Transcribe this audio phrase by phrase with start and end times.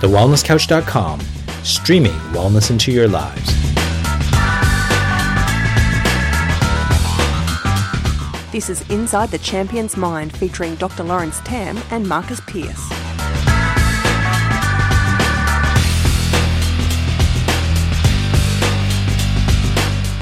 [0.00, 1.20] TheWellnessCouch.com,
[1.64, 3.46] streaming wellness into your lives.
[8.52, 11.02] This is Inside the Champion's Mind featuring Dr.
[11.02, 12.88] Lawrence Tam and Marcus Pierce.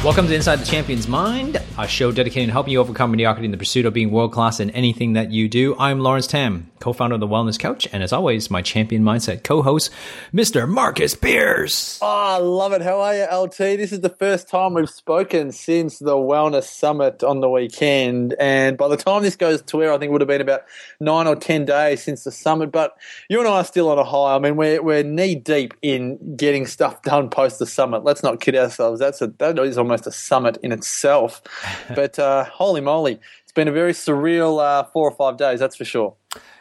[0.02, 3.50] Welcome to Inside the Champion's Mind, a show dedicated to helping you overcome mediocrity in
[3.50, 5.76] the pursuit of being world class in anything that you do.
[5.78, 9.42] I'm Lawrence Tam, co founder of the Wellness Couch, and as always, my champion mindset
[9.42, 9.90] co host,
[10.32, 10.68] Mr.
[10.68, 11.98] Marcus Pierce.
[12.00, 12.80] Oh, I love it.
[12.80, 13.56] How are you, LT?
[13.56, 18.36] This is the first time we've spoken since the Wellness Summit on the weekend.
[18.38, 20.62] And by the time this goes to air, I think it would have been about
[21.00, 22.70] nine or 10 days since the summit.
[22.70, 22.96] But
[23.28, 24.36] you and I are still on a high.
[24.36, 28.04] I mean, we're, we're knee deep in getting stuff done post the summit.
[28.04, 29.00] Let's not kid ourselves.
[29.00, 31.42] That's a, that is almost almost a summit in itself.
[31.94, 35.76] but uh, holy moly, it's been a very surreal uh, four or five days, that's
[35.76, 36.14] for sure.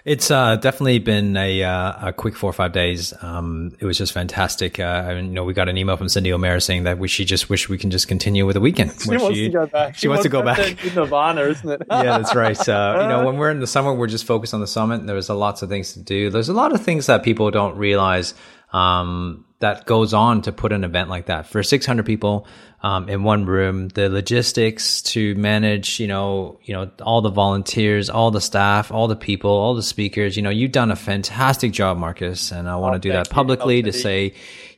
[0.05, 3.11] It's uh, definitely been a, uh, a quick four or five days.
[3.23, 4.79] Um, it was just fantastic.
[4.79, 7.49] Uh, you know, we got an email from Cyndi O'Meara saying that we, she just
[7.49, 8.91] wish we can just continue with the weekend.
[9.01, 9.95] She wants she, to go back.
[9.95, 10.77] She, she wants, to go back.
[10.93, 11.81] Nirvana, isn't it?
[11.89, 12.69] yeah, that's right.
[12.69, 15.07] Uh, you know, when we're in the summer, we're just focused on the summit.
[15.07, 16.29] There's lots of things to do.
[16.29, 18.35] There's a lot of things that people don't realize
[18.73, 22.45] um, that goes on to put an event like that for 600 people
[22.83, 23.87] um, in one room.
[23.87, 29.07] The logistics to manage, you know, you know, all the volunteers, all the staff, all
[29.07, 30.35] the people, all the speakers.
[30.35, 33.29] You know, you've done a fantastic job, Marcus, and I want to oh, do that
[33.29, 34.33] publicly to say,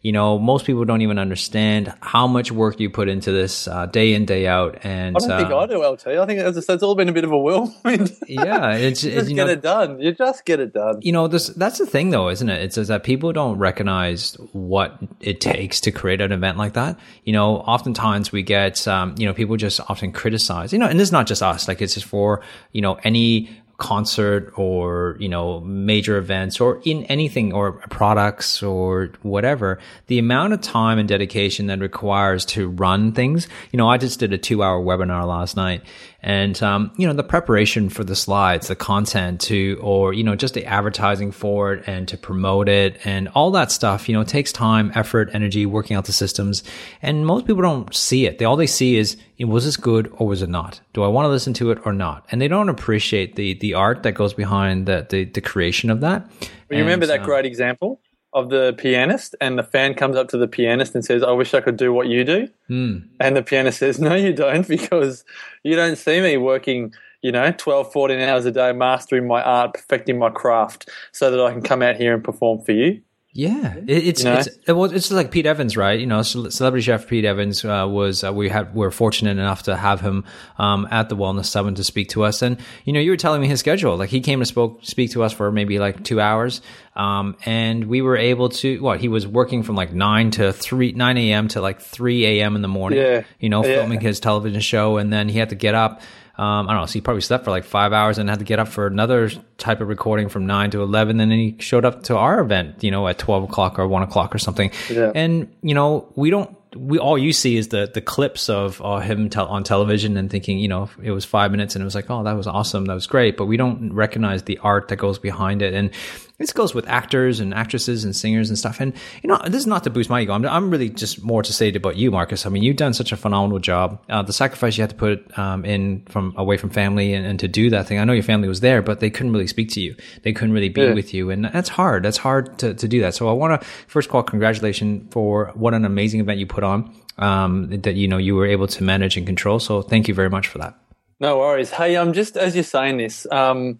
[0.08, 3.88] you know, most people don't even understand how much work you put into this uh,
[3.88, 4.78] day in day out.
[4.86, 6.08] And I don't think uh, I do, LT.
[6.08, 8.16] I think it's, it's all been a bit of a whirlwind.
[8.26, 10.00] yeah, it's, you just you get it done.
[10.00, 11.00] You just get it done.
[11.02, 12.62] You know, this that's the thing, though, isn't it?
[12.62, 16.98] It's, it's that people don't recognize what it takes to create an event like that.
[17.26, 20.72] You know, oftentimes we get, um, you know, people just often criticize.
[20.72, 21.68] You know, and this is not just us.
[21.68, 22.42] Like it's just for
[22.72, 29.12] you know any concert or you know major events or in anything or products or
[29.22, 33.48] whatever the amount of time and dedication that requires to run things.
[33.72, 35.84] You know i just did a two hour webinar last night
[36.22, 40.36] and um, you know the preparation for the slides the content to or you know
[40.36, 44.22] just the advertising for it and to promote it and all that stuff you know
[44.22, 46.64] it takes time effort energy working out the systems.
[47.02, 48.40] And most people don't see it.
[48.40, 50.82] They all they see is was this good or was it not?
[50.94, 52.26] Do i want to listen to it or not?
[52.32, 56.02] And they don't appreciate the the art that goes behind the the, the creation of
[56.02, 56.28] that.
[56.28, 58.02] Well, you and, remember that um, great example
[58.38, 61.54] of the pianist, and the fan comes up to the pianist and says, I wish
[61.54, 62.48] I could do what you do.
[62.70, 63.08] Mm.
[63.20, 65.26] And the pianist says, No, you don't, because
[65.64, 69.74] you don't see me working, you know, 12, 14 hours a day, mastering my art,
[69.74, 73.02] perfecting my craft, so that I can come out here and perform for you.
[73.38, 74.38] Yeah, it's you know?
[74.40, 76.00] it's it was, it's like Pete Evans, right?
[76.00, 79.62] You know, celebrity chef Pete Evans uh, was uh, we had we are fortunate enough
[79.64, 80.26] to have him
[80.58, 83.40] um, at the Wellness Summit to speak to us, and you know, you were telling
[83.40, 83.96] me his schedule.
[83.96, 86.64] Like he came to spoke speak to us for maybe like two hours,
[86.96, 90.94] um, and we were able to what he was working from like nine to three
[90.94, 91.48] nine a.m.
[91.50, 92.56] to like three a.m.
[92.56, 92.98] in the morning.
[92.98, 93.76] Yeah, you know, yeah.
[93.76, 96.02] filming his television show, and then he had to get up
[96.38, 96.86] um, I don't know.
[96.86, 99.30] So he probably slept for like five hours and had to get up for another
[99.58, 101.20] type of recording from nine to eleven.
[101.20, 104.04] And then he showed up to our event, you know, at twelve o'clock or one
[104.04, 104.72] o'clock or something.
[104.90, 105.12] Yeah.
[105.16, 106.56] And you know, we don't.
[106.76, 110.30] We all you see is the the clips of uh, him te- on television and
[110.30, 112.86] thinking, you know, it was five minutes and it was like, oh, that was awesome,
[112.86, 113.36] that was great.
[113.36, 115.74] But we don't recognize the art that goes behind it.
[115.74, 115.90] And
[116.38, 118.80] this goes with actors and actresses and singers and stuff.
[118.80, 118.94] And
[119.24, 120.34] you know, this is not to boost my ego.
[120.34, 122.46] I'm, I'm really just more to say about you, Marcus.
[122.46, 124.02] I mean, you've done such a phenomenal job.
[124.08, 127.40] Uh, the sacrifice you had to put um, in from away from family and, and,
[127.40, 128.00] to do that thing.
[128.00, 129.96] I know your family was there, but they couldn't really speak to you.
[130.24, 130.94] They couldn't really be yeah.
[130.94, 132.04] with you, and that's hard.
[132.04, 133.16] That's hard to, to do that.
[133.16, 136.94] So I want to first call congratulations for what an amazing event you put on.
[137.18, 139.60] Um, that you know you were able to manage and control.
[139.60, 140.78] So thank you very much for that.
[141.20, 141.72] No worries.
[141.72, 143.80] Hey, um, just as you're saying this, um,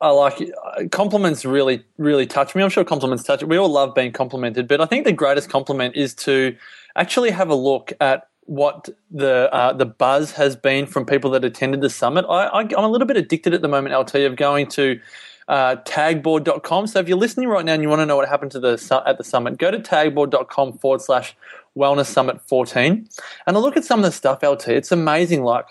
[0.00, 2.62] I like uh, compliments really, really touch me.
[2.62, 3.42] I'm sure compliments touch.
[3.42, 6.56] We all love being complimented, but I think the greatest compliment is to
[6.96, 11.44] actually have a look at what the uh, the buzz has been from people that
[11.44, 12.24] attended the summit.
[12.28, 14.98] I, am a little bit addicted at the moment, LT, of going to
[15.48, 16.86] uh, tagboard.com.
[16.86, 19.02] So if you're listening right now and you want to know what happened to the
[19.06, 21.36] at the summit, go to tagboard.com forward slash
[21.76, 23.08] Wellness Summit 14.
[23.46, 24.68] And I look at some of the stuff, LT.
[24.68, 25.44] It's amazing.
[25.44, 25.66] Like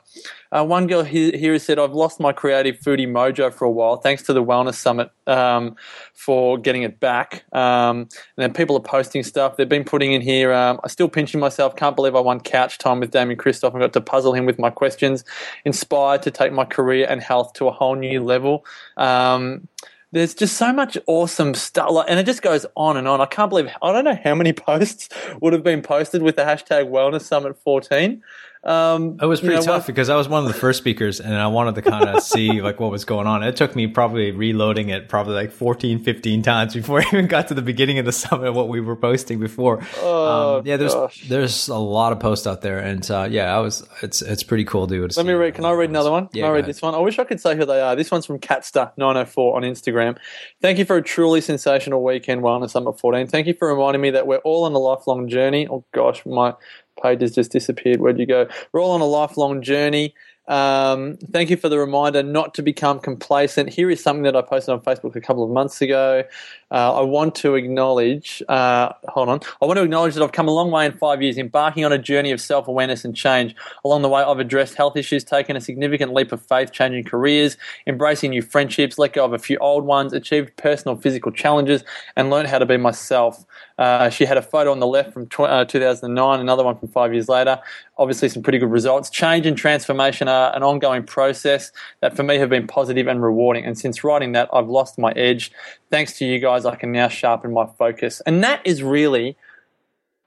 [0.52, 3.98] uh, one girl here, has said, I've lost my creative foodie mojo for a while,
[3.98, 5.76] thanks to the Wellness Summit um,
[6.14, 7.44] for getting it back.
[7.54, 9.58] Um, and then people are posting stuff.
[9.58, 11.76] They've been putting in here, um, I'm still pinching myself.
[11.76, 14.58] Can't believe I won couch time with Damien Kristof and got to puzzle him with
[14.58, 15.26] my questions.
[15.66, 18.66] Inspired to take my career and health to a whole new level.
[18.98, 19.68] Um,
[20.12, 23.22] there's just so much awesome stuff, and it just goes on and on.
[23.22, 25.10] I can't believe I don't know how many posts
[25.42, 28.22] would have been posted with the hashtag Wellness Summit 14.
[28.62, 30.80] Um, It was you pretty know, tough what- because I was one of the first
[30.80, 33.42] speakers and I wanted to kind of see like what was going on.
[33.42, 37.48] It took me probably reloading it probably like 14, 15 times before I even got
[37.48, 39.82] to the beginning of the summit, what we were posting before.
[40.02, 41.28] Oh, um, yeah, there's, gosh.
[41.30, 42.80] there's a lot of posts out there.
[42.80, 45.16] And, uh, yeah, I was, it's, it's pretty cool, dude.
[45.16, 45.56] Let me read.
[45.56, 46.28] Can I read another one?
[46.28, 46.94] Can Yeah, I read this one?
[46.94, 47.96] I wish I could say who they are.
[47.96, 50.18] This one's from Catster904 on Instagram.
[50.62, 53.28] Thank you for a truly sensational weekend, Wellness Summit 14.
[53.28, 55.68] Thank you for reminding me that we're all on a lifelong journey.
[55.70, 56.54] Oh, gosh, my
[57.02, 58.00] page has just disappeared.
[58.00, 58.48] Where'd you go?
[58.72, 60.14] We're all on a lifelong journey.
[60.50, 63.70] Um, thank you for the reminder not to become complacent.
[63.70, 66.24] Here is something that I posted on Facebook a couple of months ago.
[66.72, 70.48] Uh, I want to acknowledge, uh, hold on, I want to acknowledge that I've come
[70.48, 73.56] a long way in five years, embarking on a journey of self awareness and change.
[73.86, 77.56] Along the way, I've addressed health issues, taken a significant leap of faith, changing careers,
[77.86, 81.84] embracing new friendships, let go of a few old ones, achieved personal physical challenges,
[82.16, 83.46] and learned how to be myself.
[83.80, 86.90] Uh, she had a photo on the left from tw- uh, 2009, another one from
[86.90, 87.58] five years later.
[87.98, 89.10] Obviously, some pretty good results.
[89.10, 91.72] Change and transformation are an ongoing process
[92.02, 93.64] that for me have been positive and rewarding.
[93.64, 95.54] And since writing that, I've lost my edge.
[95.90, 98.22] Thanks to you guys, I can now sharpen my focus.
[98.26, 99.38] And that is really,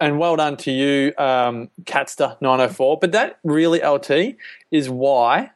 [0.00, 3.02] and well done to you, um, Catster904.
[3.02, 4.36] But that really, LT,
[4.70, 5.50] is why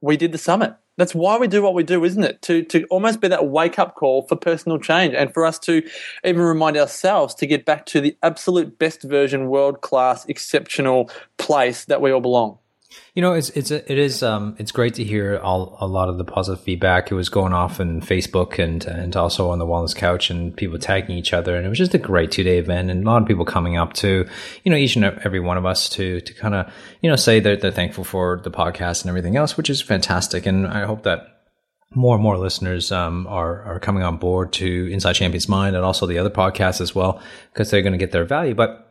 [0.00, 0.74] we did the summit.
[0.98, 2.42] That's why we do what we do, isn't it?
[2.42, 5.82] To to almost be that wake up call for personal change and for us to
[6.24, 11.08] even remind ourselves to get back to the absolute best version, world class, exceptional
[11.38, 12.58] place that we all belong.
[13.14, 16.18] You know, it's it's it is um it's great to hear all, a lot of
[16.18, 17.10] the positive feedback.
[17.10, 20.78] It was going off in Facebook and and also on the Wellness Couch and people
[20.78, 23.22] tagging each other, and it was just a great two day event and a lot
[23.22, 24.28] of people coming up to
[24.62, 27.40] you know each and every one of us to to kind of you know say
[27.40, 30.46] that they're thankful for the podcast and everything else, which is fantastic.
[30.46, 31.26] And I hope that
[31.94, 35.84] more and more listeners um, are are coming on board to Inside Champions Mind and
[35.84, 37.20] also the other podcasts as well
[37.52, 38.84] because they're going to get their value, but.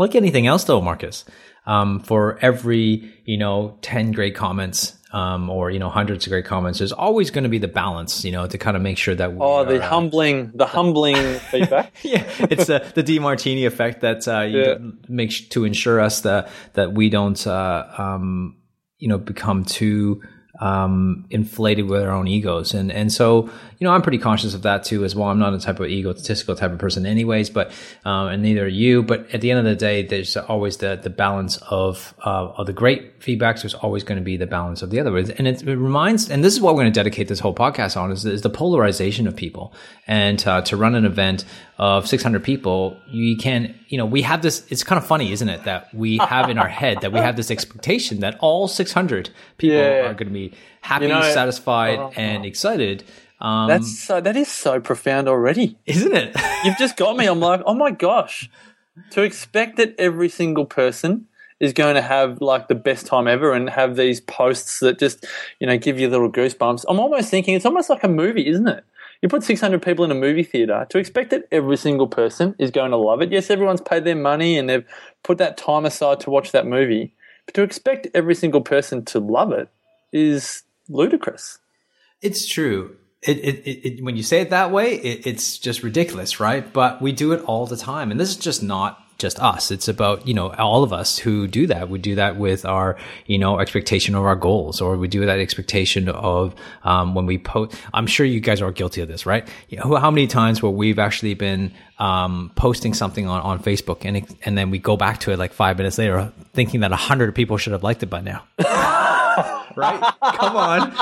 [0.00, 1.24] Like anything else, though, Marcus,
[1.68, 6.44] um, for every you know ten great comments um, or you know hundreds of great
[6.44, 9.14] comments, there's always going to be the balance, you know, to kind of make sure
[9.14, 11.16] that we Oh, the are, uh, humbling, the humbling
[11.50, 11.92] feedback.
[12.02, 14.74] yeah, it's uh, the Demartini effect that uh, you Yeah.
[15.08, 18.56] makes to ensure us that that we don't uh, um,
[18.98, 20.20] you know become too
[20.60, 23.48] um, inflated with our own egos, and and so
[23.78, 25.28] you know I'm pretty conscious of that too as well.
[25.28, 27.70] I'm not a type of egotistical type of person, anyways, but
[28.04, 29.02] um, and neither are you.
[29.02, 32.66] But at the end of the day, there's always the the balance of uh, of
[32.66, 33.62] the great feedbacks.
[33.62, 36.28] There's always going to be the balance of the other, and it, it reminds.
[36.30, 38.50] And this is what we're going to dedicate this whole podcast on is, is the
[38.50, 39.72] polarization of people,
[40.06, 41.44] and uh, to run an event
[41.78, 45.48] of 600 people, you can, you know, we have this, it's kind of funny, isn't
[45.48, 45.62] it?
[45.62, 49.76] That we have in our head that we have this expectation that all 600 people
[49.76, 50.06] Yeah.
[50.10, 53.04] are going to be happy, You know, satisfied, uh, and excited.
[53.40, 54.20] Um, That's so.
[54.20, 55.78] That is so profound already.
[55.86, 56.36] isn't it?
[56.64, 57.26] You've just got me.
[57.26, 58.50] I'm like, oh my gosh.
[59.10, 61.26] To expect that every single person
[61.60, 65.24] is going to have like the best time ever and have these posts that just,
[65.60, 66.84] you know, give you little goosebumps.
[66.88, 68.84] I'm almost thinking it's almost like a movie, isn't it?
[69.22, 72.70] You put 600 people in a movie theater to expect that every single person is
[72.70, 73.32] going to love it.
[73.32, 74.86] Yes, everyone's paid their money and they've
[75.24, 77.12] put that time aside to watch that movie.
[77.46, 79.68] But to expect every single person to love it
[80.12, 81.58] is ludicrous.
[82.22, 82.96] It's true.
[83.22, 86.72] It, it, it, when you say it that way, it, it's just ridiculous, right?
[86.72, 89.70] But we do it all the time, and this is just not just us.
[89.72, 91.88] It's about you know all of us who do that.
[91.88, 95.38] We do that with our you know expectation of our goals, or we do that
[95.40, 96.54] expectation of
[96.84, 97.74] um, when we post.
[97.92, 99.46] I'm sure you guys are guilty of this, right?
[99.68, 104.04] You know, how many times where we've actually been um, posting something on, on Facebook,
[104.04, 106.92] and it, and then we go back to it like five minutes later, thinking that
[106.92, 108.44] a hundred people should have liked it by now.
[108.58, 110.12] right?
[110.36, 110.94] Come on,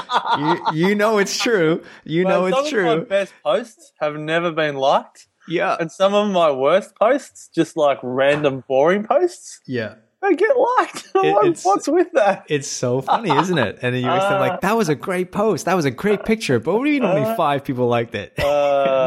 [0.73, 1.82] you, you know it's true.
[2.04, 3.04] You know But some it's of my true.
[3.04, 5.28] best posts have never been liked.
[5.49, 9.95] Yeah, And some of my worst posts, just like random boring posts, yeah.
[10.23, 11.09] they get liked.
[11.17, 12.45] It- like, What's with that?
[12.49, 13.79] It's so funny, isn't it?
[13.81, 15.65] And then you extend like, that was a great post.
[15.65, 16.61] That was a great picture.
[16.61, 18.35] But what do you mean only uh, five people liked it?
[18.38, 18.45] no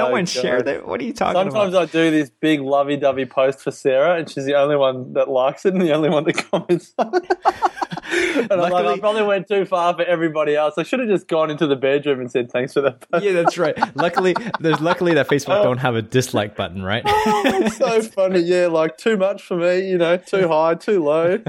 [0.07, 0.29] oh, one God.
[0.29, 0.87] shared it.
[0.87, 1.89] What are you talking Sometimes about?
[1.89, 5.29] Sometimes I do this big lovey-dovey post for Sarah, and she's the only one that
[5.29, 6.93] likes it and the only one that comments.
[6.97, 7.37] on it.
[8.11, 10.75] and I'm like, I probably went too far for everybody else.
[10.77, 13.57] I should have just gone into the bedroom and said thanks for that yeah, that's
[13.57, 13.75] right.
[13.95, 17.03] Luckily, there's luckily that Facebook don't have a dislike button, right?
[17.59, 18.39] It's so funny.
[18.39, 21.39] Yeah, like too much for me, you know, too high, too low.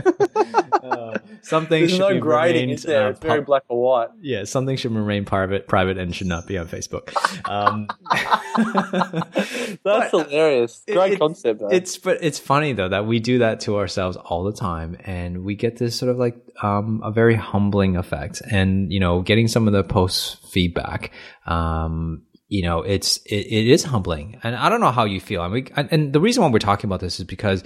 [1.43, 3.07] Something There's should no be grading, remained, is there?
[3.07, 4.09] uh, It's very black or white.
[4.21, 7.11] yeah, something should remain private, private, and should not be on Facebook.
[7.49, 7.89] Um,
[9.83, 10.83] That's hilarious.
[10.91, 11.69] Great it- concept, though.
[11.69, 15.45] It's but it's funny though that we do that to ourselves all the time, and
[15.45, 18.43] we get this sort of like um, a very humbling effect.
[18.51, 21.13] And you know, getting some of the post feedback,
[21.47, 24.39] um, you know, it's it, it is humbling.
[24.43, 25.43] And I don't know how you feel.
[25.43, 27.63] I mean, and, and the reason why we're talking about this is because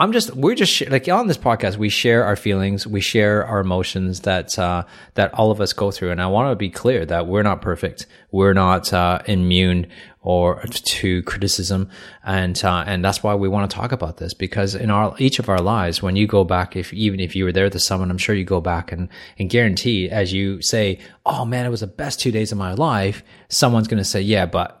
[0.00, 3.44] I'm just we're just sh- like on this podcast we share our feelings, we share
[3.44, 6.70] our emotions that uh, that all of us go through, and I want to be
[6.70, 9.88] clear that we're not perfect, we're not uh, immune
[10.20, 11.90] or to criticism,
[12.24, 14.34] and uh, and that's why we want to talk about this.
[14.34, 17.44] Because in our each of our lives, when you go back, if even if you
[17.44, 20.62] were there at the summit, I'm sure you go back and and guarantee as you
[20.62, 24.04] say, oh man, it was the best two days of my life, someone's going to
[24.04, 24.77] say, yeah, but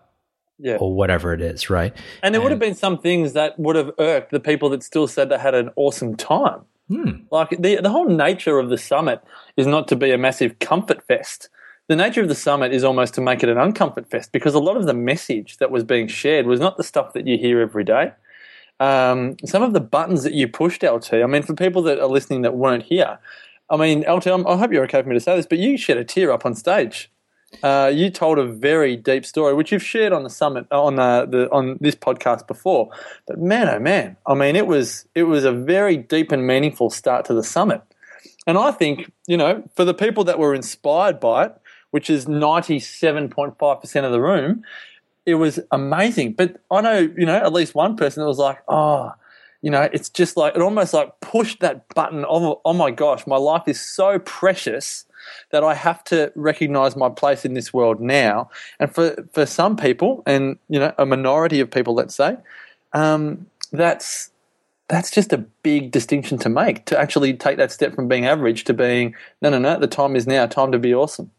[0.58, 0.76] yeah.
[0.76, 1.96] or whatever it is, right?
[2.22, 4.82] And there and, would have been some things that would have irked the people that
[4.82, 6.62] still said they had an awesome time.
[6.88, 7.10] Hmm.
[7.30, 9.22] Like the the whole nature of the summit
[9.56, 11.50] is not to be a massive comfort fest.
[11.88, 14.58] The nature of the summit is almost to make it an uncomfort fest because a
[14.58, 17.60] lot of the message that was being shared was not the stuff that you hear
[17.60, 18.12] every day.
[18.78, 21.14] Um, some of the buttons that you pushed, LT.
[21.14, 23.18] I mean, for people that are listening that weren't here,
[23.70, 25.78] I mean, LT, I'm, I hope you're okay for me to say this, but you
[25.78, 27.10] shed a tear up on stage
[27.62, 31.24] uh, you told a very deep story, which you've shared on the summit on uh,
[31.24, 32.90] the on this podcast before.
[33.26, 36.90] But man, oh man, I mean, it was it was a very deep and meaningful
[36.90, 37.82] start to the summit.
[38.46, 41.56] And I think you know, for the people that were inspired by it,
[41.90, 44.62] which is ninety seven point five percent of the room,
[45.24, 46.34] it was amazing.
[46.34, 49.12] But I know you know at least one person that was like, oh.
[49.62, 53.26] You know, it's just like it almost like pushed that button of oh my gosh,
[53.26, 55.04] my life is so precious
[55.50, 58.50] that I have to recognize my place in this world now.
[58.78, 62.36] And for, for some people, and you know, a minority of people, let's say,
[62.92, 64.30] um, that's
[64.88, 68.64] that's just a big distinction to make to actually take that step from being average
[68.64, 69.78] to being no, no, no.
[69.78, 70.46] The time is now.
[70.46, 71.30] Time to be awesome.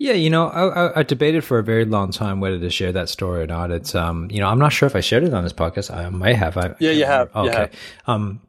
[0.00, 2.90] Yeah, you know, I, I, I, debated for a very long time whether to share
[2.90, 3.70] that story or not.
[3.70, 5.94] It's, um, you know, I'm not sure if I shared it on this podcast.
[5.94, 6.56] I might have.
[6.56, 7.28] I, yeah, you have.
[7.36, 7.44] Okay.
[7.44, 7.74] You have.
[8.06, 8.40] Um,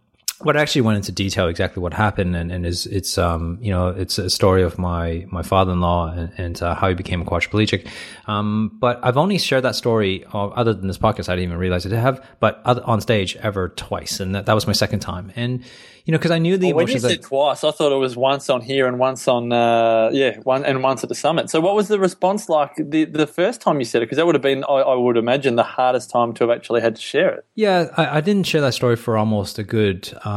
[0.45, 3.89] what actually went into detail exactly what happened and, and is it's um you know
[3.89, 7.87] it's a story of my my father-in-law and, and uh, how he became a quadriplegic
[8.27, 11.57] um but I've only shared that story uh, other than this podcast I didn't even
[11.57, 14.99] realize it have but other, on stage ever twice and that, that was my second
[14.99, 15.63] time and
[16.05, 18.17] you know, because I knew the well, when you said twice, I thought it was
[18.17, 21.49] once on here and once on uh, yeah, one and once at the summit.
[21.49, 24.05] So, what was the response like the the first time you said it?
[24.05, 26.81] Because that would have been, I, I, would imagine, the hardest time to have actually
[26.81, 27.45] had to share it.
[27.55, 30.30] Yeah, I, I didn't share that story for almost a good um,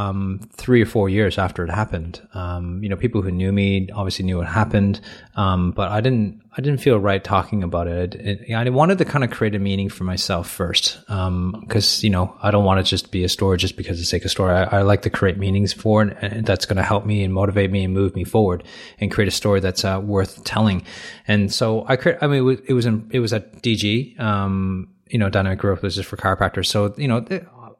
[0.52, 2.20] three or four years after it happened.
[2.34, 5.00] Um, you know, people who knew me obviously knew what happened,
[5.36, 6.42] um, but I didn't.
[6.56, 8.14] I didn't feel right talking about it.
[8.14, 12.04] it, it I wanted to kind of create a meaning for myself first, because um,
[12.04, 14.28] you know I don't want to just be a story just because it's sake a
[14.28, 14.54] story.
[14.54, 17.34] I, I like to create meanings for it, and that's going to help me and
[17.34, 18.64] motivate me and move me forward,
[19.00, 20.84] and create a story that's uh, worth telling.
[21.26, 22.18] And so I create.
[22.20, 24.18] I mean, it was it was, in, it was at DG.
[24.20, 26.66] Um, you know, dynamic growth was just for chiropractors.
[26.66, 27.24] So, you know,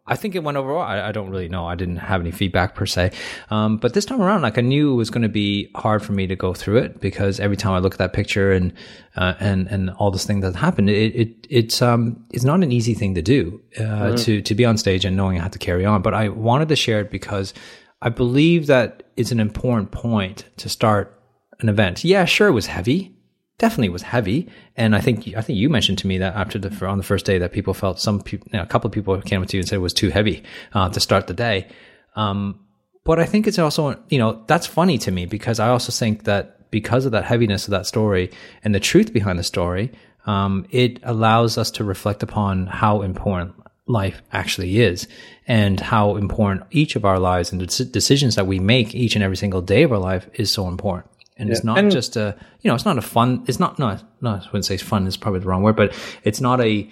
[0.06, 0.82] I think it went over well.
[0.82, 1.66] I, I, don't really know.
[1.66, 3.12] I didn't have any feedback per se.
[3.50, 6.12] Um, but this time around, like I knew it was going to be hard for
[6.12, 8.74] me to go through it because every time I look at that picture and,
[9.16, 12.70] uh, and, and all this thing that happened, it, it, it's, um, it's not an
[12.70, 14.16] easy thing to do, uh, mm-hmm.
[14.16, 16.02] to, to be on stage and knowing how to carry on.
[16.02, 17.54] But I wanted to share it because
[18.02, 21.18] I believe that it's an important point to start
[21.60, 22.04] an event.
[22.04, 23.13] Yeah, sure, it was heavy
[23.58, 24.48] definitely was heavy.
[24.76, 27.24] And I think I think you mentioned to me that after the on the first
[27.24, 29.56] day that people felt some people, you know, a couple of people came up to
[29.56, 30.42] you and said it was too heavy
[30.72, 31.68] uh, to start the day.
[32.16, 32.60] Um,
[33.04, 36.24] but I think it's also you know that's funny to me because I also think
[36.24, 38.30] that because of that heaviness of that story
[38.64, 39.92] and the truth behind the story,
[40.26, 43.54] um, it allows us to reflect upon how important
[43.86, 45.06] life actually is
[45.46, 49.22] and how important each of our lives and the decisions that we make each and
[49.22, 51.54] every single day of our life is so important and yeah.
[51.54, 54.30] it's not and, just a you know it's not a fun it's not no no
[54.30, 56.88] I wouldn't say it's fun is probably the wrong word but it's not a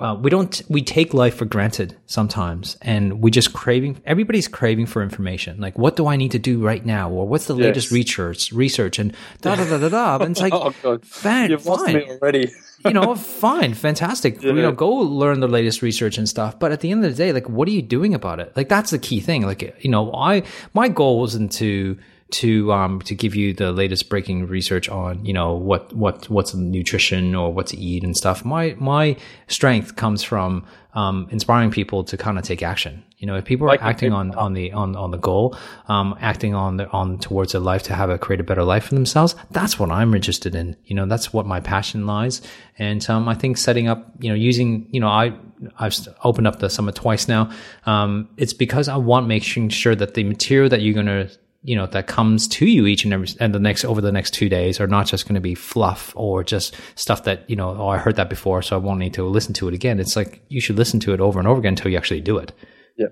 [0.00, 4.84] uh, we don't we take life for granted sometimes and we just craving everybody's craving
[4.84, 7.66] for information like what do i need to do right now or what's the yes.
[7.66, 11.06] latest research research and da da da da da and it's like oh, God.
[11.06, 11.72] Fan, You've fine.
[11.72, 12.50] lost me already
[12.84, 14.52] you know fine fantastic yeah.
[14.52, 17.16] you know go learn the latest research and stuff but at the end of the
[17.16, 19.90] day like what are you doing about it like that's the key thing like you
[19.90, 20.42] know i
[20.74, 21.96] my goal wasn't to
[22.32, 26.54] to um to give you the latest breaking research on you know what what what's
[26.54, 28.44] nutrition or what to eat and stuff.
[28.44, 29.16] My my
[29.48, 33.02] strength comes from um, inspiring people to kind of take action.
[33.16, 35.56] You know, if people are acting on, on the on, on the goal,
[35.88, 38.84] um, acting on the, on towards a life to have a create a better life
[38.84, 40.76] for themselves, that's what I'm interested in.
[40.84, 42.42] You know, that's what my passion lies.
[42.78, 45.34] And um, I think setting up, you know, using, you know, I
[45.78, 47.50] I've opened up the summit twice now.
[47.86, 51.30] Um, it's because I want making sure that the material that you're going to
[51.64, 54.32] you know that comes to you each and every and the next over the next
[54.34, 57.70] two days are not just going to be fluff or just stuff that you know
[57.70, 60.00] oh I heard that before so I won't need to listen to it again.
[60.00, 62.38] It's like you should listen to it over and over again until you actually do
[62.38, 62.52] it.
[62.96, 63.08] Yeah,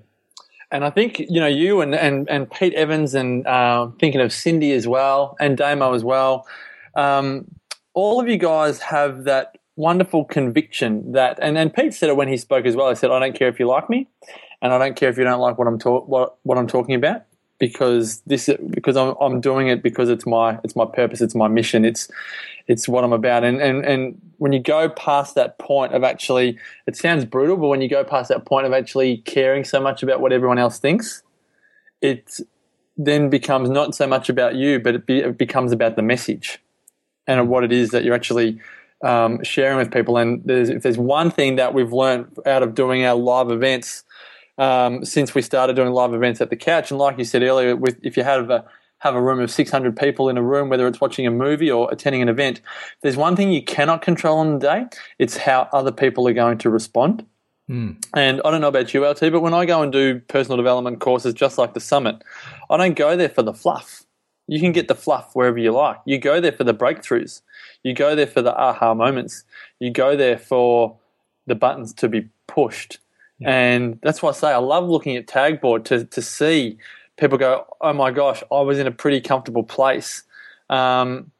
[0.71, 4.31] and I think you know you and and, and Pete Evans and uh, thinking of
[4.31, 6.45] Cyndi as well and Damo as well.
[6.95, 7.45] Um,
[7.93, 12.27] all of you guys have that wonderful conviction that and and Pete said it when
[12.27, 12.89] he spoke as well.
[12.89, 14.09] He said I don't care if you like me.
[14.61, 17.23] and I don't care if you don't like what I'm what what I'm talking about
[17.61, 21.47] because this because I'm I'm doing it because it's my it's my purpose, it's my
[21.47, 22.09] mission, it's
[22.65, 23.43] it's what I'm about.
[23.43, 27.67] And and and when you go past that point of actually, it sounds brutal, but
[27.67, 30.79] when you go past that point of actually caring so much about what everyone else
[30.79, 31.21] thinks,
[32.01, 32.39] it
[32.97, 36.57] then becomes not so much about you, but it, be, it becomes about the message
[37.27, 38.59] and what it is that you're actually
[39.03, 40.17] um, sharing with people.
[40.17, 44.03] And there's, if there's one thing that we've learned out of doing our live events
[44.57, 46.91] um, since we started doing live events at the couch.
[46.91, 48.65] And like you said earlier, with if you have a
[48.99, 51.91] have a room of 600 people in a room, whether it's watching a movie or
[51.91, 52.61] attending an event,
[53.01, 54.85] there's one thing you cannot control on the day.
[55.17, 57.25] It's how other people are going to respond.
[57.67, 58.03] Mm.
[58.13, 60.99] And I don't know about you, LT, but when I go and do personal development
[60.99, 62.21] courses, just like the summit,
[62.69, 64.03] I don't go there for the fluff.
[64.47, 65.97] You can get the fluff wherever you like.
[66.05, 67.41] You go there for the breakthroughs.
[67.83, 69.45] You go there for the aha moments.
[69.79, 70.97] You go there for
[71.47, 72.99] the buttons to be pushed.
[73.45, 76.77] And that's why I say I love looking at Tagboard to, to see
[77.17, 80.23] people go, oh my gosh, I was in a pretty comfortable place.
[80.69, 81.31] Um,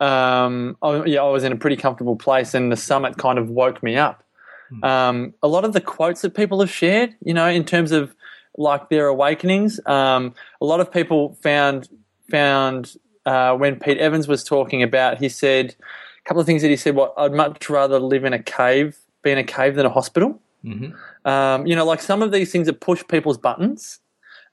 [0.00, 3.48] um, I, yeah, I was in a pretty comfortable place, and the summit kind of
[3.48, 4.24] woke me up.
[4.70, 4.84] Hmm.
[4.84, 8.14] Um, a lot of the quotes that people have shared, you know, in terms of
[8.58, 11.88] like their awakenings, um, a lot of people found
[12.30, 12.96] found
[13.26, 15.76] uh, when Pete Evans was talking about, he said
[16.24, 16.96] a couple of things that he said.
[16.96, 20.40] What I'd much rather live in a cave, be in a cave than a hospital.
[20.64, 21.28] Mm-hmm.
[21.28, 23.98] Um, you know, like some of these things that push people's buttons.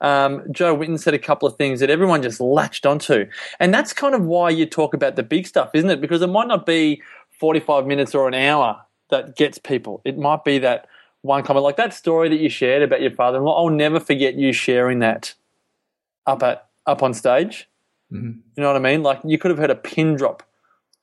[0.02, 3.26] Um, Jo Whitton said a couple of things that everyone just latched onto.
[3.60, 6.00] And that's kind of why you talk about the big stuff, isn't it?
[6.00, 7.02] Because it might not be
[7.40, 10.02] 45 minutes or an hour that gets people.
[10.06, 10.88] It might be that
[11.22, 13.58] one comment, like that story that you shared about your father in law.
[13.58, 15.34] I'll never forget you sharing that
[16.26, 17.68] up at up on stage.
[18.12, 18.40] Mm-hmm.
[18.56, 19.04] You know what I mean?
[19.04, 20.44] Like you could have heard a pin drop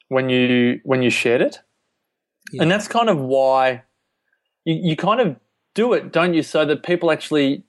[0.09, 1.61] when you when you shared it.
[2.53, 2.63] Yeah.
[2.63, 3.83] And that's kind of why
[4.67, 5.37] you, you kind of
[5.75, 6.43] do it, don't you?
[6.43, 7.63] So that people actually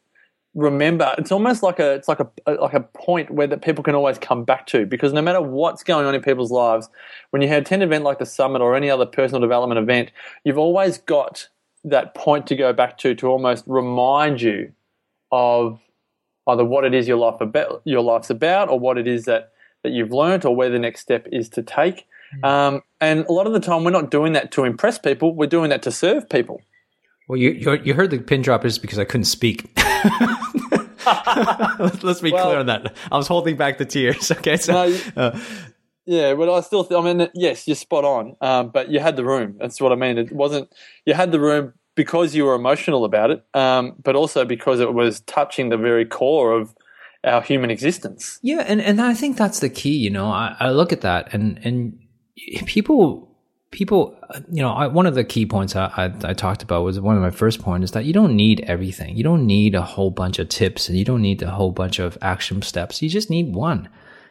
[0.53, 1.13] remember.
[1.17, 4.17] It's almost like a it's like a, like a point where that people can always
[4.17, 6.89] come back to because no matter what's going on in people's lives,
[7.29, 10.11] when you attend an event like the summit or any other personal development event,
[10.43, 11.47] you've always got
[11.85, 14.73] that point to go back to to almost remind you
[15.31, 15.79] of
[16.47, 19.51] either what it is your life about your life's about or what it is that
[19.83, 22.07] that you've learned or where the next step is to take.
[22.39, 22.45] Hmm.
[22.45, 25.35] Um, and a lot of the time, we're not doing that to impress people.
[25.35, 26.61] We're doing that to serve people.
[27.27, 29.69] Well, you you heard the pin drop is because I couldn't speak.
[32.01, 32.95] Let's be well, clear on that.
[33.11, 34.31] I was holding back the tears.
[34.37, 35.39] Okay, so no, uh,
[36.05, 38.37] yeah, but I still, th- I mean, yes, you're spot on.
[38.39, 39.55] Um, but you had the room.
[39.59, 40.17] That's what I mean.
[40.17, 40.73] It wasn't.
[41.05, 44.93] You had the room because you were emotional about it, um, but also because it
[44.93, 46.73] was touching the very core of
[47.25, 48.39] our human existence.
[48.41, 49.97] Yeah, and and I think that's the key.
[49.97, 51.99] You know, I, I look at that, and and
[52.65, 53.26] people
[53.71, 54.17] people,
[54.51, 57.15] you know, I, one of the key points I, I, I, talked about was one
[57.15, 59.15] of my first points is that you don't need everything.
[59.17, 61.99] You don't need a whole bunch of tips and you don't need a whole bunch
[61.99, 63.01] of action steps.
[63.01, 63.89] You just need one,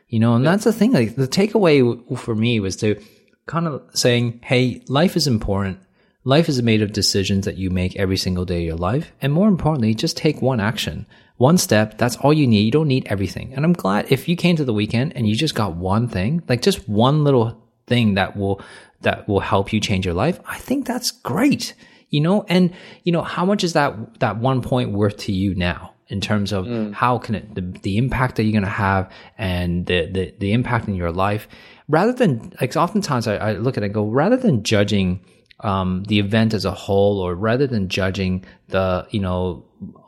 [0.08, 0.52] you know, and yeah.
[0.52, 0.92] that's the thing.
[0.92, 3.00] Like the takeaway for me was to
[3.46, 5.80] kind of saying, Hey, life is important.
[6.24, 9.12] Life is made of decisions that you make every single day of your life.
[9.22, 11.98] And more importantly, just take one action, one step.
[11.98, 12.62] That's all you need.
[12.62, 13.54] You don't need everything.
[13.54, 16.42] And I'm glad if you came to the weekend and you just got one thing,
[16.48, 18.60] like just one little thing that will
[19.06, 21.74] that will help you change your life, I think that's great.
[22.10, 25.54] You know, and you know, how much is that that one point worth to you
[25.54, 25.92] now?
[26.08, 26.92] in terms of mm.
[26.92, 30.52] how can it the, the impact that you're going to have and the, the the
[30.52, 31.48] impact in your life
[31.88, 35.20] rather than like oftentimes I, I look at it and go rather than judging
[35.60, 39.64] um, the event as a whole or rather than judging the you know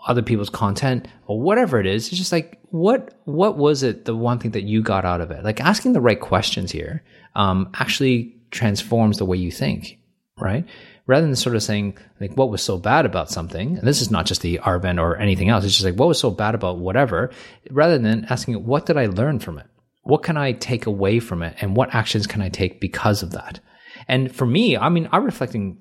[0.07, 4.15] other people's content or whatever it is it's just like what what was it the
[4.15, 7.03] one thing that you got out of it like asking the right questions here
[7.35, 9.99] um, actually transforms the way you think,
[10.41, 10.65] right?
[11.07, 14.11] Rather than sort of saying like what was so bad about something, and this is
[14.11, 16.79] not just the event or anything else, it's just like what was so bad about
[16.79, 17.31] whatever,
[17.71, 19.67] rather than asking what did I learn from it?
[20.03, 21.57] What can I take away from it?
[21.61, 23.61] And what actions can I take because of that?
[24.07, 25.79] And for me, I mean, I'm reflecting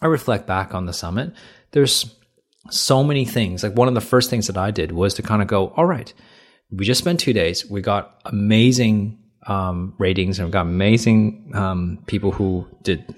[0.00, 1.32] I reflect back on the summit.
[1.70, 2.16] There's
[2.70, 3.62] so many things.
[3.62, 5.86] Like one of the first things that I did was to kind of go, all
[5.86, 6.12] right,
[6.70, 7.68] we just spent two days.
[7.68, 13.14] We got amazing um, ratings and we've got amazing um, people who did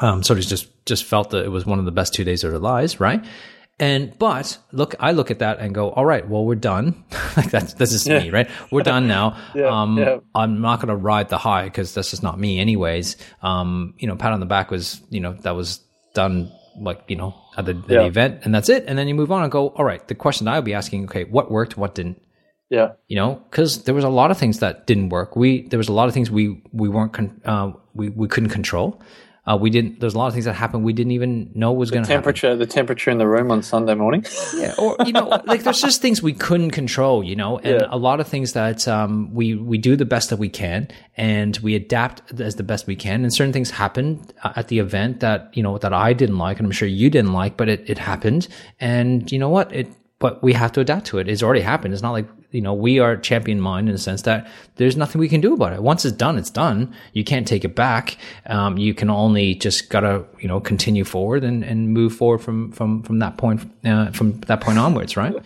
[0.00, 2.44] um, sort of just just felt that it was one of the best two days
[2.44, 3.24] of their lives, right?
[3.80, 7.04] And but look, I look at that and go, all right, well, we're done.
[7.36, 8.20] like that's this is yeah.
[8.20, 8.48] me, right?
[8.70, 9.36] We're done now.
[9.54, 10.18] yeah, um, yeah.
[10.34, 13.16] I'm not going to ride the high because that's just not me, anyways.
[13.42, 15.80] Um, you know, pat on the back was, you know, that was
[16.14, 18.84] done like you know at the, the event, and that's it.
[18.86, 20.06] And then you move on and go, all right.
[20.06, 22.20] The question I'll be asking, okay, what worked, what didn't?
[22.74, 22.88] Yeah.
[23.08, 25.36] You know, because there was a lot of things that didn't work.
[25.36, 28.50] We there was a lot of things we we weren't con- uh, we we couldn't
[28.50, 28.88] control.
[29.46, 30.00] Uh, we didn't.
[30.00, 32.22] There's a lot of things that happened we didn't even know was going to happen.
[32.22, 34.24] Temperature, the temperature in the room on Sunday morning.
[34.62, 37.86] Yeah, or you know, like there's just things we couldn't control, you know, and Yeah.
[37.90, 41.58] a lot of things that um, we we do the best that we can, and
[41.62, 43.22] we adapt as the best we can.
[43.24, 46.56] And certain things happened uh, at the event that you know that I didn't like,
[46.58, 48.48] and I'm sure you didn't like, but it it happened,
[48.80, 49.88] and you know what it.
[50.20, 51.28] But we have to adapt to it.
[51.28, 51.92] It's already happened.
[51.92, 55.20] It's not like you know we are champion mind in the sense that there's nothing
[55.20, 55.82] we can do about it.
[55.82, 56.94] Once it's done, it's done.
[57.12, 58.16] You can't take it back.
[58.46, 62.72] Um, you can only just gotta you know continue forward and, and move forward from
[62.72, 65.34] from from that point uh, from that point onwards, right?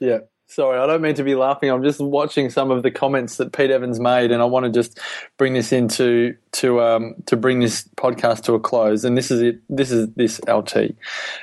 [0.00, 0.18] Yeah.
[0.46, 1.70] Sorry, I don't mean to be laughing.
[1.70, 4.70] I'm just watching some of the comments that Pete Evans made, and I want to
[4.70, 5.00] just
[5.36, 9.04] bring this into to um, to bring this podcast to a close.
[9.04, 9.60] And this is it.
[9.68, 10.94] This is this LT.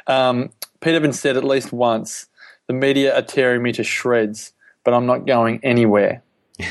[0.08, 2.28] Um, Pete Evans said at least once,
[2.68, 6.24] "The media are tearing me to shreds, but I'm not going anywhere."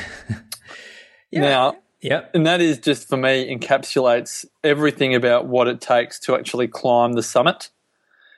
[1.32, 2.30] Now, Yep.
[2.34, 7.12] and that is just for me encapsulates everything about what it takes to actually climb
[7.12, 7.70] the summit.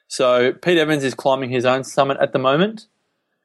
[0.08, 2.86] So Pete Evans is climbing his own summit at the moment,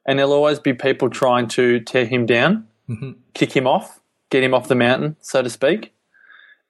[0.06, 3.12] and there'll always be people trying to tear him down, mm-hmm.
[3.34, 5.94] kick him off, get him off the mountain, so to speak.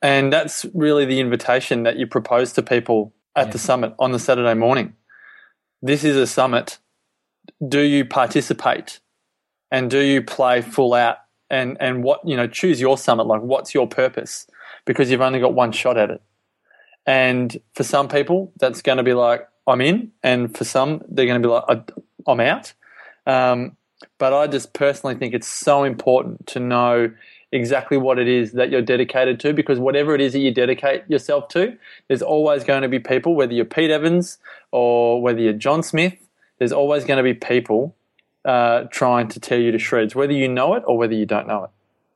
[0.02, 4.20] And that's really the invitation that you propose to people at the summit on the
[4.20, 4.94] Saturday morning.
[5.82, 6.80] This is a summit.
[7.66, 9.00] Do you participate?
[9.72, 11.18] And do you play full out?
[11.50, 13.24] And and what you know, choose your summit.
[13.24, 14.48] Like, what's your purpose?
[14.86, 16.22] Because you've only got one shot at it.
[17.06, 20.12] And for some people, that's going to be like, I'm in.
[20.24, 22.74] And for some, they're going to be like, "I- I'm out.
[23.26, 23.78] Um,
[24.18, 27.12] but I just personally think it's so important to know
[27.52, 31.04] exactly what it is that you're dedicated to because whatever it is that you dedicate
[31.08, 34.38] yourself to, there's always going to be people, whether you're Pete Evans
[34.72, 36.16] or whether you're John Smith,
[36.60, 37.96] there's always going to be people
[38.46, 41.48] uh, trying to tear you to shreds, whether you know it or whether you don't
[41.48, 41.70] know it.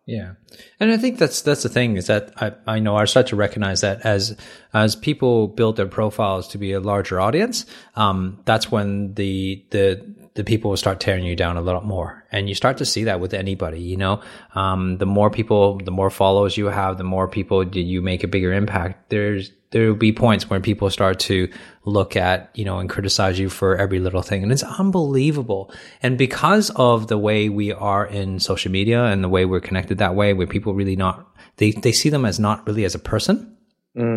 [0.06, 0.34] Yeah,
[0.80, 3.36] and I think that's that's the thing is that I I know I start to
[3.36, 4.36] recognize that as
[4.74, 7.66] as people build their profiles to be a larger audience,
[7.96, 12.26] um, that's when the the the people will start tearing you down a lot more,
[12.32, 13.82] and you start to see that with anybody.
[13.82, 14.22] You know,
[14.56, 18.28] um, the more people, the more followers you have, the more people you make a
[18.28, 19.10] bigger impact.
[19.10, 21.50] There's there will be points where people start to
[21.86, 24.44] look at you know and criticize you for every little thing.
[24.44, 25.74] And it's unbelievable.
[26.02, 29.98] And because of the way we are in social media and the way we're connected
[29.98, 33.00] that way where people really not they they see them as not really as a
[33.00, 33.58] person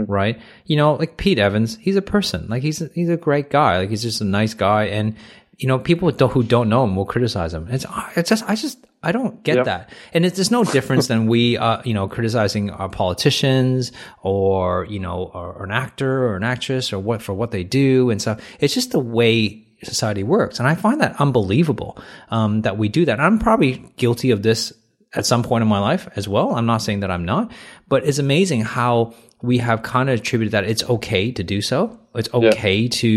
[0.07, 0.41] right?
[0.67, 2.47] You know like pete evans he's a person.
[2.49, 3.79] Like he's a, he's a great guy.
[3.79, 4.85] Like he's just a nice guy.
[4.85, 5.17] And
[5.59, 7.69] you know people don't, who don't know him will criticize him.
[7.71, 7.87] It's
[8.17, 9.65] it's just i just i don't get Yep.
[9.67, 9.91] that.
[10.13, 14.99] And it's, there's no difference than we uh you know criticizing our politicians or you
[15.01, 18.21] know or, or an actor or an actress or what for what they do and
[18.21, 18.41] stuff.
[18.61, 20.59] It's just the way society works.
[20.59, 21.99] And i find that unbelievable
[22.31, 23.21] um that we do that.
[23.21, 24.73] I'm probably guilty of this
[25.13, 26.55] at some point in my life as well.
[26.57, 27.53] I'm not saying that i'm not
[27.89, 29.15] but it's amazing how
[29.49, 31.79] we have kind of attributed that it's okay to do so
[32.21, 33.11] it's okay to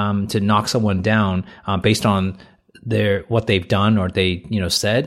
[0.00, 1.34] um to knock someone down
[1.68, 2.36] um, based on
[2.92, 5.02] their what they've done or they you know said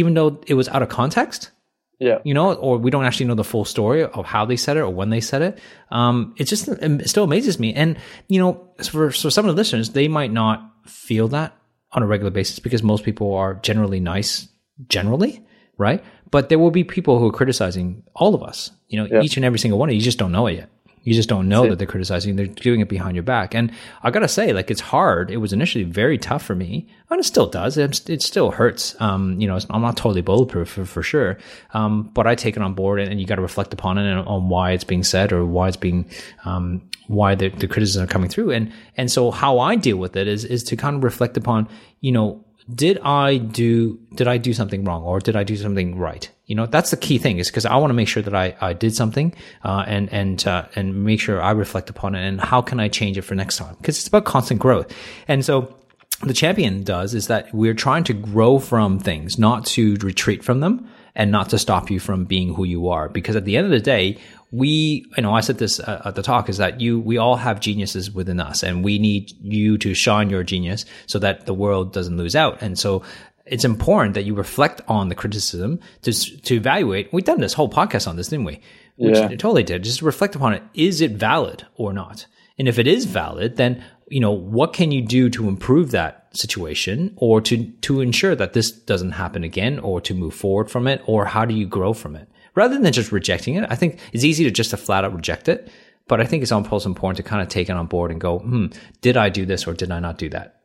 [0.00, 1.50] even though it was out of context
[1.98, 2.18] Yeah.
[2.28, 4.84] you know, or we don't actually know the full story of how they said it
[4.84, 5.52] or when they said it.
[5.90, 7.68] Um, it just it still amazes me.
[7.82, 7.96] And
[8.28, 8.52] you know,
[8.92, 11.56] for for some of the listeners, they might not feel that
[11.96, 14.48] on a regular basis because most people are generally nice,
[14.92, 15.40] generally,
[15.78, 16.04] right?
[16.30, 18.70] But there will be people who are criticizing all of us.
[18.88, 19.98] You know, each and every single one of you.
[19.98, 20.70] You just don't know it yet.
[21.02, 22.34] You just don't know that they're criticizing.
[22.34, 23.54] They're doing it behind your back.
[23.54, 23.70] And
[24.02, 25.30] I gotta say, like, it's hard.
[25.30, 27.76] It was initially very tough for me, and it still does.
[27.76, 29.00] It, it still hurts.
[29.00, 31.38] Um, you know, I'm not totally bulletproof for, for sure.
[31.74, 34.10] Um, but I take it on board, and, and you got to reflect upon it
[34.10, 36.10] and on why it's being said or why it's being,
[36.44, 38.50] um, why the, the criticisms are coming through.
[38.50, 41.68] And and so how I deal with it is is to kind of reflect upon,
[42.00, 42.44] you know,
[42.74, 46.28] did I do did I do something wrong or did I do something right?
[46.46, 48.56] You know, that's the key thing is because I want to make sure that I,
[48.60, 52.40] I did something uh, and and uh, and make sure I reflect upon it and
[52.40, 54.92] how can I change it for next time because it's about constant growth.
[55.26, 55.76] And so
[56.22, 60.60] the champion does is that we're trying to grow from things, not to retreat from
[60.60, 63.08] them and not to stop you from being who you are.
[63.08, 64.18] Because at the end of the day,
[64.50, 67.36] we, you know, I said this uh, at the talk is that you, we all
[67.36, 71.54] have geniuses within us and we need you to shine your genius so that the
[71.54, 72.62] world doesn't lose out.
[72.62, 73.02] And so
[73.46, 77.12] it's important that you reflect on the criticism to, to evaluate.
[77.12, 78.60] We've done this whole podcast on this, didn't we?
[78.96, 79.28] Which Yeah.
[79.28, 79.84] totally did.
[79.84, 80.62] Just reflect upon it.
[80.74, 82.26] Is it valid or not?
[82.58, 86.28] And if it is valid, then you know what can you do to improve that
[86.32, 90.86] situation, or to to ensure that this doesn't happen again, or to move forward from
[90.86, 92.28] it, or how do you grow from it?
[92.54, 95.48] Rather than just rejecting it, I think it's easy to just to flat out reject
[95.48, 95.68] it.
[96.08, 98.38] But I think it's also important to kind of take it on board and go,
[98.38, 98.66] hmm,
[99.00, 100.55] did I do this or did I not do that?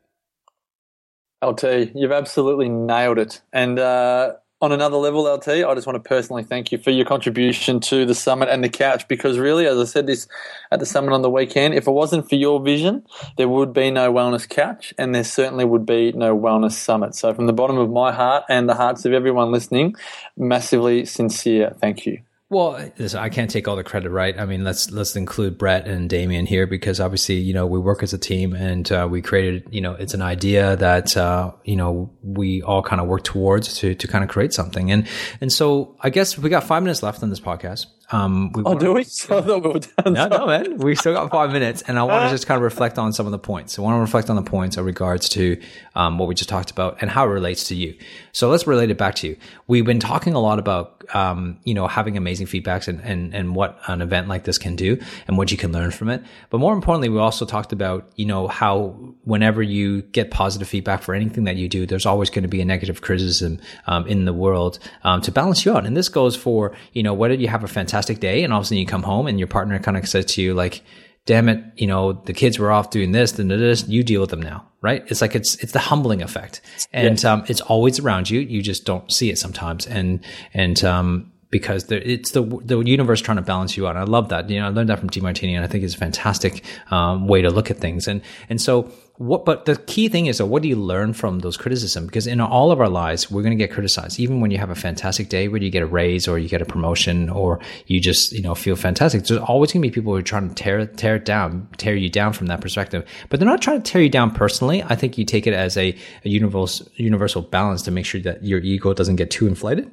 [1.44, 3.42] LT, you've absolutely nailed it.
[3.52, 7.06] And uh, on another level, LT, I just want to personally thank you for your
[7.06, 10.28] contribution to the summit and the couch because really, as I said this
[10.72, 13.04] at the summit on the weekend, if it wasn't for your vision,
[13.38, 17.16] there would be no wellness couch and there certainly would be no wellness summit.
[17.16, 19.96] So from the bottom of my heart and the hearts of everyone listening,
[20.38, 22.22] massively sincere thank you.
[22.52, 24.38] Well, listen, I can't take all the credit, right?
[24.38, 28.04] I mean, let's let's include Brett and Damien here because obviously, you know, we work
[28.04, 31.78] as a team and uh, we created, you know, it's an idea that uh, you
[31.78, 34.92] know we all kind of work towards to to kind of create something.
[34.92, 35.08] And
[35.40, 37.86] and so, I guess we got five minutes left on this podcast.
[38.12, 39.04] Um, we oh, do we?
[39.12, 40.12] So I thought we were.
[40.12, 40.78] No, no, man.
[40.78, 43.26] We still got five minutes, and I want to just kind of reflect on some
[43.26, 43.80] of the points.
[43.80, 45.62] I want to reflect on the points in regards to
[45.96, 47.96] um, what we just talked about and how it relates to you.
[48.34, 49.38] So let's relate it back to you.
[49.68, 53.56] We've been talking a lot about, um, you know, having amazing feedbacks and, and and
[53.56, 54.98] what an event like this can do
[55.28, 56.24] and what you can learn from it.
[56.50, 61.02] But more importantly, we also talked about, you know, how whenever you get positive feedback
[61.02, 64.26] for anything that you do, there's always going to be a negative criticism um, in
[64.26, 65.86] the world um, to balance you out.
[65.86, 68.64] And this goes for, you know, whether you have a fantastic day and all of
[68.64, 70.84] a sudden you come home and your partner kind of says to you like,
[71.26, 74.30] damn it, you know, the kids were off doing this, then this, you deal with
[74.32, 75.04] them now, right?
[75.08, 78.40] It's like it's it's the humbling effect, and um, it's always around you.
[78.40, 83.38] You just don't see it sometimes, and and um, because it's the the universe trying
[83.38, 83.96] to balance you out.
[83.96, 84.50] And I love that.
[84.50, 87.42] You know, I learned that from Demartini, and I think it's a fantastic um, way
[87.42, 88.08] to look at things.
[88.08, 91.56] And and so what, but the key thing is, what do you learn from those
[91.56, 92.06] criticism?
[92.06, 94.20] Because in all of our lives, we're going to get criticized.
[94.20, 96.62] Even when you have a fantastic day, where you get a raise or you get
[96.62, 99.24] a promotion or you just, you know, feel fantastic.
[99.24, 101.96] There's always going to be people who are trying to tear, tear it down, tear
[101.96, 103.08] you down from that perspective.
[103.30, 104.82] But they're not trying to tear you down personally.
[104.84, 105.96] I think you take it as a,
[106.26, 109.92] a universal, universal balance to make sure that your ego doesn't get too inflated.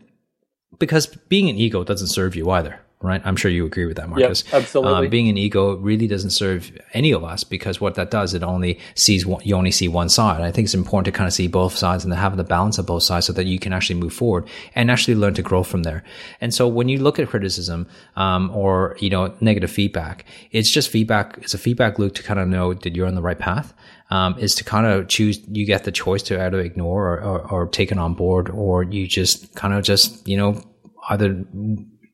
[0.79, 3.23] Because being an ego doesn't serve you either right?
[3.25, 4.45] I'm sure you agree with that, Marcus.
[4.47, 5.07] Yep, absolutely.
[5.07, 8.43] Um, being an ego really doesn't serve any of us because what that does, it
[8.43, 10.41] only sees one, you only see one side.
[10.41, 12.79] I think it's important to kind of see both sides and to have the balance
[12.79, 15.63] of both sides so that you can actually move forward and actually learn to grow
[15.63, 16.03] from there.
[16.41, 20.91] And so when you look at criticism, um, or, you know, negative feedback, it's just
[20.91, 21.39] feedback.
[21.41, 23.75] It's a feedback loop to kind of know that you're on the right path.
[24.11, 27.53] Um, is to kind of choose, you get the choice to either ignore or, or,
[27.53, 30.63] or take it on board, or you just kind of just, you know,
[31.11, 31.45] either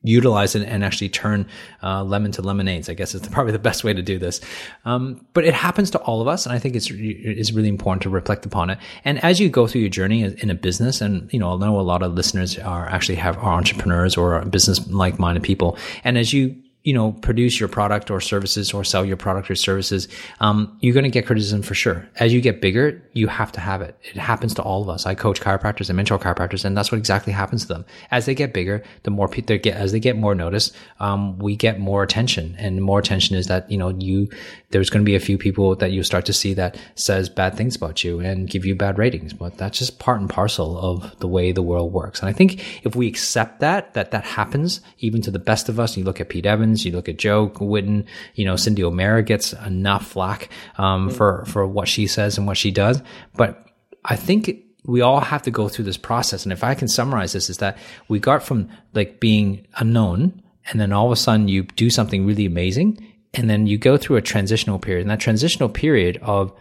[0.07, 1.47] utilize it and actually turn
[1.83, 2.89] uh, lemon to lemonades.
[2.89, 4.41] I guess is probably the best way to do this.
[4.85, 8.03] Um, but it happens to all of us, and I think it's it's really important
[8.03, 8.77] to reflect upon it.
[9.03, 11.79] And as you go through your journey in a business, and you know, I know
[11.79, 16.17] a lot of listeners are actually have are entrepreneurs or business like minded people, and
[16.17, 20.07] as you you know, produce your product or services or sell your product or services,
[20.39, 22.07] um, you're going to get criticism for sure.
[22.19, 23.97] As you get bigger, you have to have it.
[24.03, 25.07] It happens to all of us.
[25.07, 27.85] I coach chiropractors and mentor chiropractors, and that's what exactly happens to them.
[28.11, 31.39] As they get bigger, the more people they get, as they get more notice, um,
[31.39, 34.29] we get more attention, and more attention is that you know you
[34.69, 37.55] there's going to be a few people that you start to see that says bad
[37.55, 41.17] things about you and give you bad ratings, but that's just part and parcel of
[41.19, 42.19] the way the world works.
[42.19, 45.79] And I think if we accept that that that happens, even to the best of
[45.79, 49.23] us, you look at Pete Evans you look at Jo Whitton, you know, Cyndi O'Meara
[49.23, 53.01] gets enough flack um, for for what she says and what she does.
[53.35, 53.67] But
[54.03, 56.43] I think we all have to go through this process.
[56.43, 60.79] And if I can summarize this, is that we got from like being unknown, and
[60.79, 64.17] then all of a sudden you do something really amazing, and then you go through
[64.17, 65.01] a transitional period.
[65.01, 66.53] And that transitional period of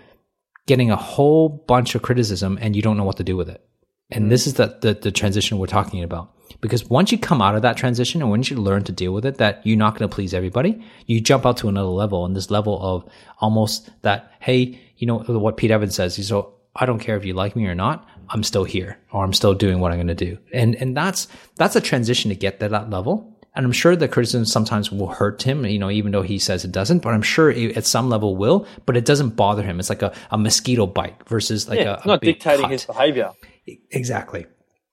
[0.66, 3.62] getting a whole bunch of criticism, and you don't know what to do with it.
[4.10, 4.30] And mm-hmm.
[4.30, 6.30] this is the, the, the transition we're talking about.
[6.60, 9.26] Because once you come out of that transition and once you learn to deal with
[9.26, 12.34] it, that you're not going to please everybody, you jump out to another level and
[12.34, 16.86] this level of almost that, hey, you know, what Pete Evans says, he's so I
[16.86, 19.78] don't care if you like me or not, I'm still here or I'm still doing
[19.78, 20.38] what I'm going to do.
[20.52, 23.30] And, and that's, that's a transition to get to that level.
[23.54, 26.64] And I'm sure the criticism sometimes will hurt him, you know, even though he says
[26.64, 29.78] it doesn't, but I'm sure it, at some level will, but it doesn't bother him.
[29.78, 32.72] It's like a, a mosquito bite versus like yeah, a, a not dictating cut.
[32.72, 33.30] his behavior.
[33.66, 34.46] Exactly.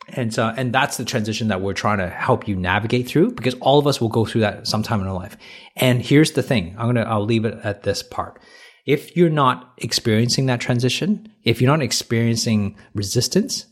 [0.09, 3.53] And so, and that's the transition that we're trying to help you navigate through because
[3.55, 5.37] all of us will go through that sometime in our life.
[5.75, 6.75] And here's the thing.
[6.77, 8.41] I'm going to, I'll leave it at this part.
[8.85, 13.67] If you're not experiencing that transition, if you're not experiencing resistance,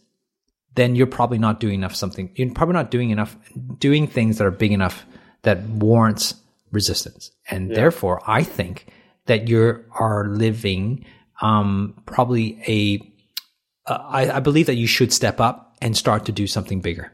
[0.76, 2.32] then you're probably not doing enough something.
[2.36, 3.36] You're probably not doing enough,
[3.80, 5.06] doing things that are big enough
[5.42, 6.36] that warrants
[6.72, 7.32] resistance.
[7.50, 7.76] And yeah.
[7.76, 8.86] therefore, I think
[9.26, 11.06] that you are living,
[11.42, 13.00] um, probably a
[13.90, 17.12] uh, I, I, believe that you should step up and start to do something bigger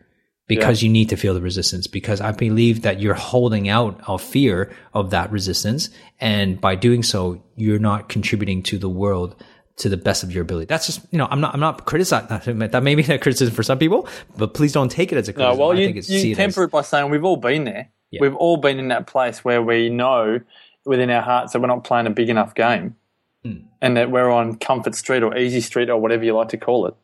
[0.48, 0.88] because yeah.
[0.88, 4.72] you need to feel the resistance because I believe that you're holding out of fear
[4.94, 5.90] of that resistance.
[6.20, 9.42] And by doing so, you're not contributing to the world
[9.78, 10.66] to the best of your ability.
[10.66, 12.84] That's just, you know, I'm not, I'm not criticizing that.
[12.84, 14.08] may be a criticism for some people,
[14.38, 15.58] but please don't take it as a criticism.
[15.58, 17.90] No, well, you, you temper it, it by saying we've all been there.
[18.12, 18.22] Yeah.
[18.22, 20.40] We've all been in that place where we know
[20.86, 22.96] within our hearts that we're not playing a big enough game
[23.45, 23.63] mm.
[23.81, 26.88] and that we're on comfort street or easy street or whatever you like to call
[26.88, 26.95] it.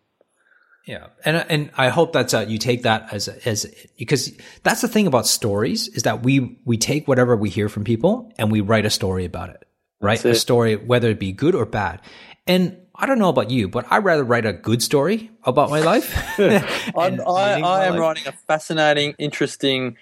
[0.85, 4.87] Yeah, and and I hope that uh, you take that as as because that's the
[4.87, 8.61] thing about stories is that we we take whatever we hear from people and we
[8.61, 9.63] write a story about it,
[10.01, 10.23] right?
[10.25, 12.01] A story whether it be good or bad.
[12.47, 15.81] And I don't know about you, but I'd rather write a good story about my
[15.81, 16.15] life.
[16.39, 17.99] I, I am life.
[17.99, 19.97] writing a fascinating, interesting,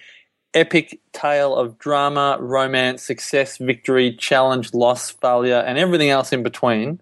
[0.54, 7.00] epic tale of drama, romance, success, victory, challenge, loss, failure, and everything else in between,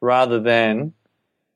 [0.00, 0.92] rather than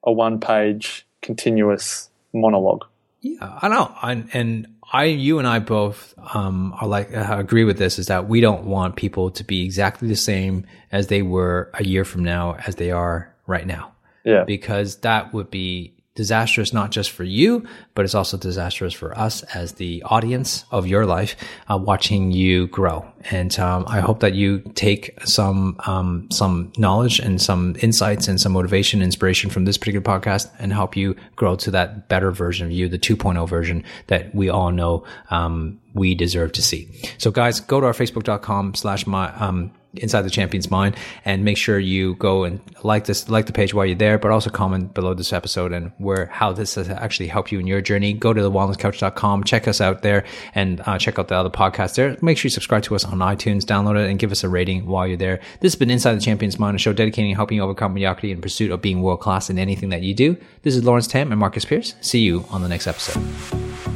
[0.05, 2.85] a one-page continuous monologue.
[3.21, 3.93] Yeah, I know.
[4.01, 8.07] I, and I, you and I both um, are like uh, agree with this is
[8.07, 12.05] that we don't want people to be exactly the same as they were a year
[12.05, 13.93] from now as they are right now.
[14.25, 19.17] Yeah, because that would be disastrous not just for you, but it's also disastrous for
[19.17, 21.37] us as the audience of your life,
[21.71, 23.07] uh, watching you grow.
[23.31, 28.41] And um, I hope that you take some um, some knowledge and some insights and
[28.41, 32.67] some motivation, inspiration from this particular podcast, and help you grow to that better version
[32.67, 36.89] of you, the 2.0 version that we all know um, we deserve to see.
[37.19, 41.57] So, guys, go to our facebook.com slash my um, inside the champion's mind and make
[41.57, 44.95] sure you go and like this like the page while you're there but also comment
[44.95, 48.13] below this episode and where how this has actually helped you in your journey.
[48.13, 51.95] Go to the wellnesscouch.com check us out there and uh, check out the other podcasts
[51.95, 52.17] there.
[52.23, 54.87] Make sure you subscribe to us on itunes download it and give us a rating
[54.87, 55.41] while you're there.
[55.61, 58.41] This has been inside the champion's mind a show dedicating helping you overcome mediocrity in
[58.41, 60.37] pursuit of being world class in anything that you do.
[60.63, 61.95] This is lawrence tam and marcus pierce.
[62.01, 63.96] See you on the next episode